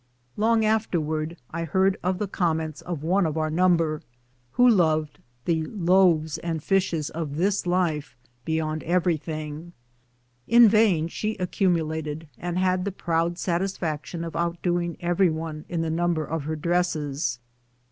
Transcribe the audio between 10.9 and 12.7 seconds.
she accumulated and